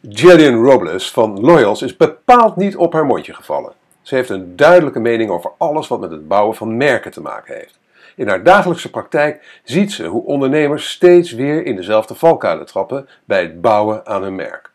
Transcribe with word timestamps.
Jillian 0.00 0.64
Robles 0.64 1.10
van 1.10 1.40
Loyals 1.40 1.82
is 1.82 1.96
bepaald 1.96 2.56
niet 2.56 2.76
op 2.76 2.92
haar 2.92 3.06
mondje 3.06 3.34
gevallen. 3.34 3.72
Ze 4.02 4.14
heeft 4.14 4.30
een 4.30 4.56
duidelijke 4.56 4.98
mening 4.98 5.30
over 5.30 5.50
alles 5.56 5.88
wat 5.88 6.00
met 6.00 6.10
het 6.10 6.28
bouwen 6.28 6.56
van 6.56 6.76
merken 6.76 7.10
te 7.10 7.20
maken 7.20 7.54
heeft. 7.54 7.78
In 8.16 8.28
haar 8.28 8.42
dagelijkse 8.42 8.90
praktijk 8.90 9.60
ziet 9.64 9.92
ze 9.92 10.06
hoe 10.06 10.24
ondernemers 10.24 10.90
steeds 10.90 11.32
weer 11.32 11.64
in 11.64 11.76
dezelfde 11.76 12.14
valkuilen 12.14 12.66
trappen 12.66 13.08
bij 13.24 13.42
het 13.42 13.60
bouwen 13.60 14.06
aan 14.06 14.22
hun 14.22 14.34
merk. 14.34 14.70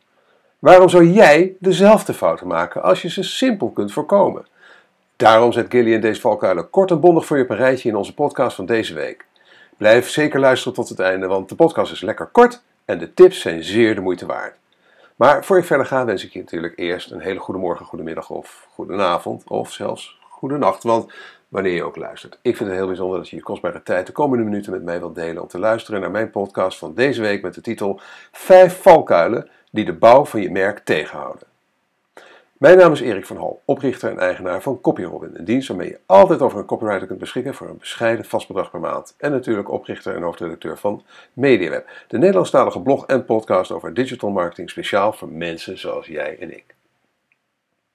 Waarom 0.60 0.90
zou 0.90 1.10
jij 1.10 1.56
dezelfde 1.60 2.14
fouten 2.14 2.48
maken 2.48 2.84
als 2.84 3.02
je 3.02 3.10
ze 3.10 3.24
simpel 3.24 3.70
kunt 3.70 3.94
voorkomen? 3.94 4.46
Daarom 5.16 5.52
zet 5.52 5.66
Gillian 5.70 6.02
deze 6.02 6.22
valkuilen 6.22 6.70
kort 6.70 6.92
en 6.92 7.00
bondig 7.00 7.26
voor 7.26 7.38
je 7.38 7.44
op 7.44 7.50
een 7.50 7.56
rijtje 7.56 7.90
in 7.90 7.96
onze 7.96 8.14
podcast 8.14 8.56
van 8.56 8.66
deze 8.66 8.94
week. 8.94 9.26
Blijf 9.78 10.10
zeker 10.10 10.40
luisteren 10.40 10.74
tot 10.74 10.90
het 10.90 11.00
einde, 11.00 11.28
want 11.28 11.50
de 11.50 11.56
podcast 11.56 11.92
is 11.92 12.02
lekker 12.02 12.26
kort 12.26 12.62
en 12.86 12.98
de 12.98 13.14
tips 13.14 13.42
zijn 13.42 13.64
zeer 13.64 13.96
de 13.96 14.02
moeite 14.02 14.26
waard. 14.26 14.62
Maar 15.16 15.46
voor 15.46 15.58
ik 15.58 15.66
verder 15.66 15.86
ga, 15.86 16.06
wens 16.06 16.26
ik 16.26 16.34
je 16.34 16.40
natuurlijk 16.40 16.74
eerst 16.78 17.12
een 17.12 17.20
hele 17.20 17.40
goede 17.40 17.60
morgen, 17.60 17.86
goedemiddag 17.86 18.30
of 18.30 18.68
goedenavond 18.72 19.44
of 19.48 19.72
zelfs 19.72 20.20
goede 20.30 20.58
nacht. 20.58 20.84
Want 20.84 21.14
wanneer 21.48 21.74
je 21.74 21.84
ook 21.84 21.96
luistert. 21.96 22.40
Ik 22.42 22.58
vind 22.58 22.70
het 22.70 22.78
heel 22.78 22.88
bijzonder 22.88 23.18
dat 23.18 23.30
je 23.30 23.36
je 23.36 23.42
kostbare 23.42 23.84
tijd 23.84 24.06
de 24.06 24.12
komende 24.12 24.44
minuten 24.44 24.72
met 24.72 24.84
mij 24.84 25.00
wilt 25.00 25.16
delen 25.16 25.42
om 25.42 25.48
te 25.48 25.60
luisteren 25.60 26.02
naar 26.02 26.12
mijn 26.12 26.30
podcast 26.30 26.78
van 26.78 26.94
deze 26.94 27.22
week 27.22 27.42
met 27.42 27.54
de 27.54 27.62
titel 27.62 28.00
5 28.32 28.82
valkuilen 28.82 29.50
die 29.72 29.86
de 29.86 29.94
bouw 29.94 30.26
van 30.26 30.42
je 30.42 30.52
merk 30.52 30.80
tegenhouden. 30.80 31.53
Mijn 32.54 32.78
naam 32.78 32.92
is 32.92 33.02
Erik 33.02 33.26
van 33.26 33.38
Hal, 33.38 33.62
oprichter 33.66 34.12
en 34.12 34.20
eigenaar 34.20 34.62
van 34.62 34.82
CopyRobin, 34.82 35.32
een 35.34 35.46
dienst 35.46 35.68
waarmee 35.68 35.90
je 35.90 36.00
altijd 36.06 36.42
over 36.42 36.60
een 36.60 36.66
copywriter 36.66 37.08
kunt 37.08 37.20
beschikken 37.20 37.54
voor 37.54 37.70
een 37.70 37.78
bescheiden 37.78 38.26
vast 38.26 38.48
bedrag 38.48 38.72
per 38.72 38.80
maand. 38.80 39.16
En 39.18 39.32
natuurlijk 39.32 39.72
oprichter 39.72 40.16
en 40.16 40.22
hoofdredacteur 40.22 40.78
van 40.78 41.04
MediaWeb, 41.34 41.90
de 42.08 42.18
Nederlandstalige 42.18 42.82
blog 42.82 43.06
en 43.06 43.26
podcast 43.26 43.72
over 43.72 43.94
digital 43.94 44.30
marketing 44.30 44.70
speciaal 44.70 45.14
voor 45.14 45.30
mensen 45.30 45.78
zoals 45.78 46.08
jij 46.08 46.38
en 46.40 46.54
ik. 46.54 46.76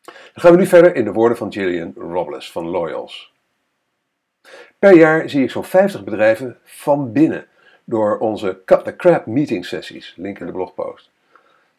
Dan 0.02 0.14
gaan 0.34 0.52
we 0.52 0.58
nu 0.58 0.66
verder 0.66 0.94
in 0.94 1.04
de 1.04 1.12
woorden 1.12 1.36
van 1.38 1.52
Gillian 1.52 1.94
Robles 1.96 2.52
van 2.52 2.68
Loyals. 2.68 3.32
Per 4.78 4.96
jaar 4.96 5.28
zie 5.28 5.42
ik 5.42 5.50
zo'n 5.50 5.64
50 5.64 6.04
bedrijven 6.04 6.58
van 6.64 7.12
binnen 7.12 7.46
door 7.84 8.18
onze 8.18 8.60
Cut 8.64 8.84
the 8.84 8.96
Crap 8.96 9.26
meeting 9.26 9.64
sessies, 9.64 10.14
link 10.16 10.38
in 10.38 10.46
de 10.46 10.52
blogpost. 10.52 11.10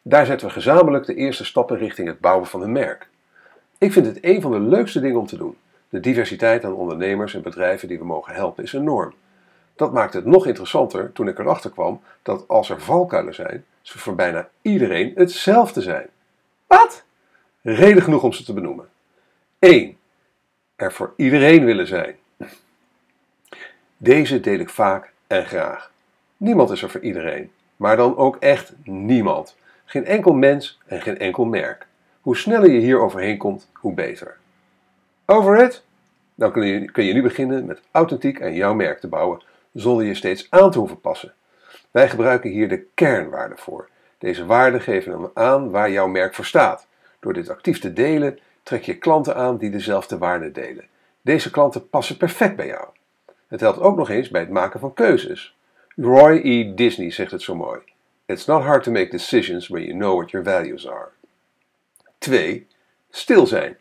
Daar 0.02 0.26
zetten 0.26 0.48
we 0.48 0.54
gezamenlijk 0.54 1.06
de 1.06 1.16
eerste 1.16 1.46
stappen 1.46 1.78
richting 1.78 2.08
het 2.08 2.20
bouwen 2.20 2.48
van 2.48 2.62
een 2.62 2.72
merk. 2.72 3.10
Ik 3.78 3.92
vind 3.92 4.06
het 4.06 4.18
een 4.22 4.42
van 4.42 4.52
de 4.52 4.60
leukste 4.60 5.00
dingen 5.00 5.20
om 5.20 5.28
te 5.28 5.38
doen. 5.38 5.58
De 5.90 6.00
diversiteit 6.00 6.66
aan 6.66 6.74
ondernemers 6.74 7.34
en 7.34 7.42
bedrijven 7.42 7.88
die 7.88 8.00
we 8.00 8.06
mogen 8.06 8.34
helpen 8.34 8.64
is 8.64 8.74
enorm. 8.74 9.14
Dat 9.76 9.94
maakt 9.94 10.14
het 10.14 10.26
nog 10.26 10.46
interessanter 10.46 11.12
toen 11.12 11.28
ik 11.28 11.40
erachter 11.40 11.72
kwam 11.72 12.02
dat 12.22 12.48
als 12.48 12.70
er 12.70 12.82
valkuilen 12.82 13.36
zijn, 13.36 13.66
ze 13.82 14.00
voor 14.00 14.16
bijna 14.16 14.50
iedereen 14.62 15.12
hetzelfde 15.16 15.82
zijn. 15.82 16.08
Wat? 16.68 17.04
Reden 17.62 18.04
genoeg 18.04 18.24
om 18.24 18.34
ze 18.34 18.44
te 18.44 18.54
benoemen. 18.54 18.90
1. 19.60 19.98
Er 20.76 20.94
voor 20.94 21.14
iedereen 21.16 21.66
willen 21.66 21.88
zijn. 21.88 22.16
Deze 23.98 24.40
deel 24.40 24.60
ik 24.60 24.70
vaak 24.70 25.12
en 25.28 25.46
graag. 25.46 25.92
Niemand 26.38 26.70
is 26.70 26.82
er 26.82 26.90
voor 26.90 27.02
iedereen, 27.02 27.52
maar 27.76 27.98
dan 27.98 28.18
ook 28.18 28.36
echt 28.36 28.74
niemand. 28.84 29.56
Geen 29.90 30.06
enkel 30.06 30.34
mens 30.34 30.80
en 30.86 31.02
geen 31.02 31.18
enkel 31.18 31.46
merk. 31.46 31.88
Hoe 32.22 32.38
sneller 32.38 32.72
je 32.72 32.80
hier 32.80 33.00
overheen 33.00 33.38
komt, 33.38 33.70
hoe 33.74 33.94
beter. 33.94 34.38
Over 35.26 35.58
het? 35.58 35.84
Dan 36.36 36.52
kun 36.52 36.66
je, 36.66 36.92
kun 36.92 37.04
je 37.04 37.14
nu 37.14 37.22
beginnen 37.22 37.66
met 37.66 37.82
authentiek 37.92 38.42
aan 38.42 38.54
jouw 38.54 38.74
merk 38.74 39.00
te 39.00 39.08
bouwen, 39.08 39.42
zonder 39.74 40.06
je 40.06 40.14
steeds 40.14 40.48
aan 40.50 40.72
te 40.72 40.80
hoeven 40.80 41.02
passen. 41.02 41.34
Wij 41.92 42.10
gebruiken 42.10 42.50
hier 42.50 42.70
de 42.70 42.86
kernwaarden 42.94 43.58
voor. 43.58 43.90
Deze 44.18 44.46
waarden 44.46 44.82
geven 44.82 45.32
aan 45.34 45.70
waar 45.70 45.92
jouw 45.92 46.08
merk 46.08 46.34
voor 46.34 46.46
staat. 46.46 46.88
Door 47.20 47.34
dit 47.34 47.50
actief 47.50 47.80
te 47.80 47.94
delen, 47.94 48.40
trek 48.64 48.84
je 48.84 48.98
klanten 48.98 49.36
aan 49.36 49.58
die 49.58 49.70
dezelfde 49.70 50.18
waarden 50.18 50.54
delen. 50.54 50.86
Deze 51.22 51.52
klanten 51.52 51.90
passen 51.90 52.18
perfect 52.18 52.56
bij 52.56 52.68
jou. 52.68 52.88
Het 53.48 53.60
helpt 53.60 53.80
ook 53.80 53.98
nog 53.98 54.10
eens 54.10 54.30
bij 54.30 54.42
het 54.42 54.50
maken 54.50 54.80
van 54.80 54.94
keuzes. 54.94 55.58
Roy 55.96 56.42
E. 56.44 56.74
Disney 56.74 57.12
zegt 57.12 57.32
het 57.32 57.42
zo 57.42 57.56
mooi. 57.56 57.80
It's 58.30 58.46
not 58.46 58.64
hard 58.64 58.84
to 58.84 58.92
make 58.92 59.10
decisions 59.10 59.70
when 59.70 59.84
you 59.84 59.94
know 59.94 60.16
what 60.16 60.32
your 60.32 60.44
values 60.44 60.88
are. 60.88 61.10
2. 62.20 62.68
Stil 63.10 63.48
zijn. 63.48 63.78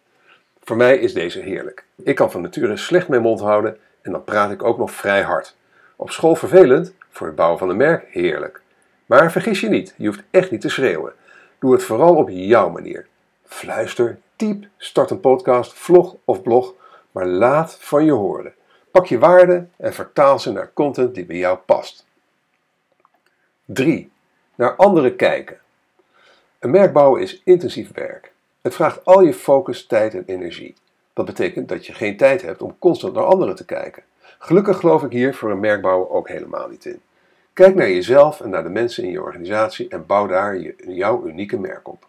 Voor 0.63 0.77
mij 0.77 0.99
is 0.99 1.15
deze 1.15 1.41
heerlijk. 1.41 1.85
Ik 1.97 2.15
kan 2.15 2.31
van 2.31 2.41
nature 2.41 2.77
slecht 2.77 3.09
mijn 3.09 3.23
mond 3.23 3.41
houden 3.41 3.79
en 4.03 4.13
dan 4.13 4.25
praat 4.25 4.51
ik 4.51 4.63
ook 4.63 4.79
nog 4.79 4.91
vrij 4.91 5.23
hard. 5.23 5.57
Op 5.97 6.11
school 6.11 6.35
vervelend, 6.35 6.95
voor 7.11 7.27
het 7.27 7.37
bouwen 7.37 7.59
van 7.59 7.69
een 7.69 7.77
merk 7.77 8.07
heerlijk. 8.11 8.61
Maar 9.07 9.33
vergis 9.33 9.61
je 9.61 9.69
niet, 9.69 9.95
je 9.97 10.07
hoeft 10.07 10.23
echt 10.31 10.51
niet 10.51 10.61
te 10.61 10.69
schreeuwen. 10.69 11.13
Doe 11.59 11.73
het 11.73 11.83
vooral 11.83 12.17
op 12.17 12.29
jouw 12.31 12.69
manier. 12.69 13.07
Fluister, 13.45 14.19
typ, 14.37 14.67
start 14.77 15.11
een 15.11 15.21
podcast, 15.21 15.73
vlog 15.73 16.17
of 16.25 16.43
blog, 16.43 16.75
maar 17.13 17.27
laat 17.27 17.77
van 17.81 18.05
je 18.05 18.13
horen. 18.13 18.55
Pak 18.91 19.07
je 19.07 19.19
waarden 19.19 19.73
en 19.77 19.95
vertaal 19.95 20.39
ze 20.39 20.53
naar 20.53 20.73
content 20.73 21.15
die 21.15 21.27
bij 21.27 21.37
jou 21.37 21.59
past. 21.59 22.07
3 23.65 24.11
naar 24.59 24.77
anderen 24.77 25.17
kijken. 25.17 25.59
Een 26.59 26.71
merk 26.71 26.93
bouwen 26.93 27.23
is 27.23 27.43
intensief 27.45 27.93
werk. 27.93 28.33
Het 28.61 28.75
vraagt 28.75 29.05
al 29.05 29.21
je 29.21 29.35
focus, 29.35 29.87
tijd 29.87 30.15
en 30.15 30.23
energie. 30.27 30.75
Dat 31.13 31.25
betekent 31.25 31.69
dat 31.69 31.87
je 31.87 31.93
geen 31.93 32.17
tijd 32.17 32.43
hebt 32.43 32.63
om 32.63 32.79
constant 32.79 33.15
naar 33.15 33.25
anderen 33.25 33.55
te 33.55 33.65
kijken. 33.65 34.03
Gelukkig 34.39 34.79
geloof 34.79 35.03
ik 35.03 35.13
hier 35.13 35.35
voor 35.35 35.51
een 35.51 35.61
merkbouwer 35.61 36.11
ook 36.11 36.29
helemaal 36.29 36.69
niet 36.69 36.85
in. 36.85 37.01
Kijk 37.53 37.75
naar 37.75 37.89
jezelf 37.89 38.41
en 38.41 38.51
naar 38.51 38.63
de 38.63 38.69
mensen 38.69 39.05
in 39.05 39.11
je 39.11 39.23
organisatie 39.23 39.89
en 39.89 40.07
bouw 40.07 40.27
daar 40.27 40.59
je, 40.59 40.75
jouw 40.87 41.27
unieke 41.27 41.59
merk 41.59 41.89
op. 41.89 42.07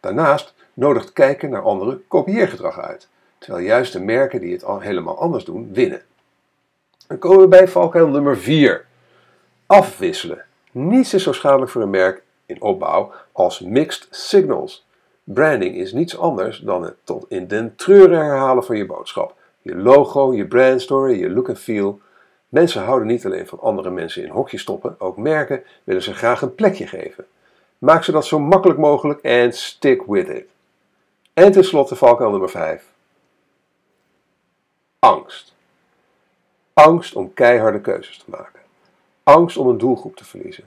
Daarnaast 0.00 0.54
nodigt 0.74 1.12
kijken 1.12 1.50
naar 1.50 1.62
anderen 1.62 2.04
kopieergedrag 2.08 2.80
uit, 2.80 3.08
terwijl 3.38 3.64
juist 3.64 3.92
de 3.92 4.00
merken 4.00 4.40
die 4.40 4.52
het 4.52 4.64
al 4.64 4.80
helemaal 4.80 5.18
anders 5.18 5.44
doen, 5.44 5.72
winnen. 5.72 6.02
Dan 7.06 7.18
komen 7.18 7.40
we 7.40 7.48
bij 7.48 7.68
valkuil 7.68 8.08
nummer 8.08 8.38
4. 8.38 8.86
Afwisselen. 9.66 10.44
Niets 10.70 11.14
is 11.14 11.22
zo 11.22 11.32
schadelijk 11.32 11.70
voor 11.70 11.82
een 11.82 11.90
merk 11.90 12.22
in 12.46 12.62
opbouw 12.62 13.12
als 13.32 13.60
mixed 13.60 14.06
signals. 14.10 14.86
Branding 15.24 15.74
is 15.74 15.92
niets 15.92 16.18
anders 16.18 16.58
dan 16.58 16.82
het 16.82 16.96
tot 17.04 17.24
in 17.28 17.46
den 17.46 17.76
treuren 17.76 18.18
herhalen 18.18 18.64
van 18.64 18.76
je 18.76 18.86
boodschap. 18.86 19.34
Je 19.62 19.76
logo, 19.76 20.34
je 20.34 20.46
brandstory, 20.46 21.18
je 21.18 21.30
look 21.30 21.48
and 21.48 21.58
feel. 21.58 22.00
Mensen 22.48 22.82
houden 22.82 23.08
niet 23.08 23.24
alleen 23.24 23.46
van 23.46 23.60
andere 23.60 23.90
mensen 23.90 24.22
in 24.22 24.30
hokjes 24.30 24.60
stoppen, 24.60 24.94
ook 24.98 25.16
merken 25.16 25.62
willen 25.84 26.02
ze 26.02 26.14
graag 26.14 26.42
een 26.42 26.54
plekje 26.54 26.86
geven. 26.86 27.26
Maak 27.78 28.04
ze 28.04 28.12
dat 28.12 28.26
zo 28.26 28.38
makkelijk 28.38 28.78
mogelijk 28.78 29.20
en 29.20 29.52
stick 29.52 30.02
with 30.06 30.28
it. 30.28 30.46
En 31.34 31.52
tenslotte 31.52 31.96
valkuil 31.96 32.30
nummer 32.30 32.50
5. 32.50 32.84
Angst. 34.98 35.54
Angst 36.72 37.14
om 37.14 37.34
keiharde 37.34 37.80
keuzes 37.80 38.18
te 38.18 38.30
maken. 38.30 38.59
Angst 39.22 39.56
om 39.56 39.68
een 39.68 39.78
doelgroep 39.78 40.16
te 40.16 40.24
verliezen. 40.24 40.64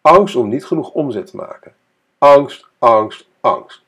Angst 0.00 0.36
om 0.36 0.48
niet 0.48 0.64
genoeg 0.64 0.90
omzet 0.90 1.26
te 1.26 1.36
maken. 1.36 1.74
Angst, 2.18 2.66
angst, 2.78 3.28
angst. 3.40 3.82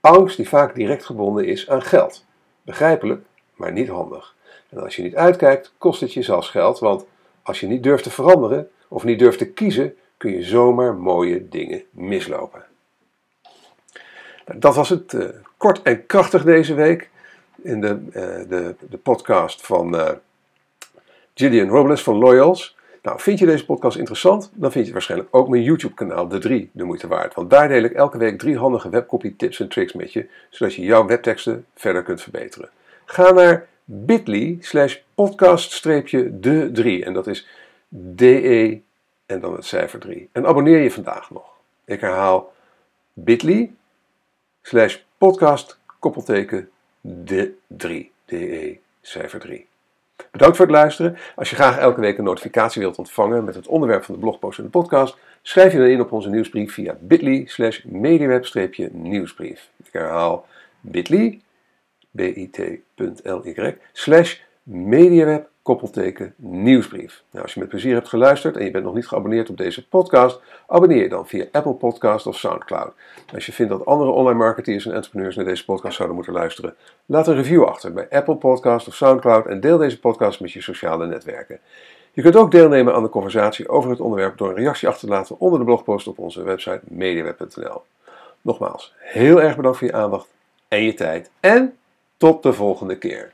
Angst 0.00 0.36
die 0.36 0.48
vaak 0.48 0.74
direct 0.74 1.04
gebonden 1.04 1.46
is 1.46 1.68
aan 1.68 1.82
geld. 1.82 2.24
Begrijpelijk, 2.62 3.24
maar 3.54 3.72
niet 3.72 3.88
handig. 3.88 4.34
En 4.68 4.82
als 4.82 4.96
je 4.96 5.02
niet 5.02 5.16
uitkijkt, 5.16 5.72
kost 5.78 6.00
het 6.00 6.12
je 6.12 6.22
zelfs 6.22 6.48
geld, 6.48 6.78
want 6.78 7.04
als 7.42 7.60
je 7.60 7.66
niet 7.66 7.82
durft 7.82 8.02
te 8.02 8.10
veranderen 8.10 8.70
of 8.88 9.04
niet 9.04 9.18
durft 9.18 9.38
te 9.38 9.50
kiezen, 9.52 9.96
kun 10.16 10.30
je 10.30 10.42
zomaar 10.42 10.94
mooie 10.94 11.48
dingen 11.48 11.82
mislopen. 11.90 12.64
Nou, 14.46 14.58
dat 14.58 14.74
was 14.74 14.88
het 14.88 15.12
uh, 15.12 15.28
kort 15.56 15.82
en 15.82 16.06
krachtig 16.06 16.44
deze 16.44 16.74
week 16.74 17.10
in 17.62 17.80
de, 17.80 18.00
uh, 18.08 18.48
de, 18.48 18.74
de 18.90 18.98
podcast 18.98 19.66
van 19.66 19.94
uh, 19.94 20.10
Gillian 21.34 21.68
Robles 21.68 22.02
van 22.02 22.16
Loyals. 22.16 22.76
Nou, 23.02 23.20
vind 23.20 23.38
je 23.38 23.46
deze 23.46 23.64
podcast 23.64 23.96
interessant? 23.96 24.50
Dan 24.54 24.72
vind 24.72 24.86
je 24.86 24.92
waarschijnlijk 24.92 25.34
ook 25.34 25.48
mijn 25.48 25.62
YouTube-kanaal, 25.62 26.28
De 26.28 26.38
3, 26.38 26.70
de 26.72 26.84
moeite 26.84 27.08
waard. 27.08 27.34
Want 27.34 27.50
daar 27.50 27.68
deel 27.68 27.82
ik 27.82 27.92
elke 27.92 28.18
week 28.18 28.38
drie 28.38 28.58
handige 28.58 28.88
webcopy 28.88 29.34
tips 29.36 29.60
en 29.60 29.68
tricks 29.68 29.92
met 29.92 30.12
je, 30.12 30.28
zodat 30.50 30.74
je 30.74 30.82
jouw 30.82 31.06
webteksten 31.06 31.66
verder 31.74 32.02
kunt 32.02 32.22
verbeteren. 32.22 32.70
Ga 33.04 33.30
naar 33.32 33.68
bit.ly 33.84 34.56
slash 34.60 34.96
podcast-de 35.14 36.70
3 36.72 37.04
en 37.04 37.12
dat 37.12 37.26
is 37.26 37.48
DE 37.88 38.80
en 39.26 39.40
dan 39.40 39.54
het 39.54 39.64
cijfer 39.64 39.98
3. 39.98 40.28
En 40.32 40.46
abonneer 40.46 40.82
je 40.82 40.90
vandaag 40.90 41.30
nog. 41.30 41.44
Ik 41.84 42.00
herhaal 42.00 42.52
bit.ly 43.12 43.72
slash 44.62 44.98
podcast 45.18 45.78
koppelteken 45.98 46.70
de 47.00 47.54
3. 47.66 48.12
DE 48.24 48.78
cijfer 49.00 49.40
3. 49.40 49.69
Bedankt 50.30 50.56
voor 50.56 50.66
het 50.66 50.74
luisteren. 50.74 51.16
Als 51.36 51.50
je 51.50 51.56
graag 51.56 51.78
elke 51.78 52.00
week 52.00 52.18
een 52.18 52.24
notificatie 52.24 52.82
wilt 52.82 52.98
ontvangen 52.98 53.44
met 53.44 53.54
het 53.54 53.66
onderwerp 53.66 54.04
van 54.04 54.14
de 54.14 54.20
blogpost 54.20 54.58
en 54.58 54.64
de 54.64 54.70
podcast, 54.70 55.16
schrijf 55.42 55.72
je 55.72 55.78
dan 55.78 55.86
in 55.86 56.00
op 56.00 56.12
onze 56.12 56.28
nieuwsbrief 56.28 56.74
via 56.74 56.96
bit.ly 57.00 57.44
slash 57.46 57.84
mediaweb-nieuwsbrief. 57.84 59.68
Ik 59.84 59.92
herhaal 59.92 60.46
bit.ly, 60.80 61.40
bit.ly 62.10 62.82
slash 63.92 64.38
mediaweb 64.62 65.49
koppelteken 65.62 66.34
nieuwsbrief. 66.36 67.22
Nou, 67.30 67.44
als 67.44 67.54
je 67.54 67.60
met 67.60 67.68
plezier 67.68 67.94
hebt 67.94 68.08
geluisterd 68.08 68.56
en 68.56 68.64
je 68.64 68.70
bent 68.70 68.84
nog 68.84 68.94
niet 68.94 69.08
geabonneerd 69.08 69.50
op 69.50 69.56
deze 69.56 69.88
podcast, 69.88 70.40
abonneer 70.66 71.02
je 71.02 71.08
dan 71.08 71.26
via 71.26 71.44
Apple 71.52 71.74
Podcast 71.74 72.26
of 72.26 72.36
SoundCloud. 72.36 72.92
Als 73.34 73.46
je 73.46 73.52
vindt 73.52 73.72
dat 73.72 73.86
andere 73.86 74.10
online 74.10 74.38
marketeers 74.38 74.86
en 74.86 74.94
entrepreneurs 74.94 75.36
naar 75.36 75.44
deze 75.44 75.64
podcast 75.64 75.96
zouden 75.96 76.16
moeten 76.16 76.34
luisteren, 76.34 76.74
laat 77.06 77.26
een 77.26 77.34
review 77.34 77.64
achter 77.64 77.92
bij 77.92 78.06
Apple 78.10 78.36
Podcast 78.36 78.88
of 78.88 78.94
SoundCloud 78.94 79.46
en 79.46 79.60
deel 79.60 79.78
deze 79.78 80.00
podcast 80.00 80.40
met 80.40 80.52
je 80.52 80.60
sociale 80.60 81.06
netwerken. 81.06 81.58
Je 82.12 82.22
kunt 82.22 82.36
ook 82.36 82.50
deelnemen 82.50 82.94
aan 82.94 83.02
de 83.02 83.08
conversatie 83.08 83.68
over 83.68 83.90
het 83.90 84.00
onderwerp 84.00 84.38
door 84.38 84.48
een 84.48 84.54
reactie 84.54 84.88
achter 84.88 85.08
te 85.08 85.14
laten 85.14 85.40
onder 85.40 85.58
de 85.58 85.64
blogpost 85.64 86.06
op 86.06 86.18
onze 86.18 86.42
website 86.42 86.80
mediaweb.nl. 86.84 87.82
Nogmaals, 88.40 88.94
heel 88.98 89.42
erg 89.42 89.56
bedankt 89.56 89.78
voor 89.78 89.86
je 89.86 89.92
aandacht 89.92 90.28
en 90.68 90.82
je 90.82 90.94
tijd 90.94 91.30
en 91.40 91.78
tot 92.16 92.42
de 92.42 92.52
volgende 92.52 92.98
keer. 92.98 93.32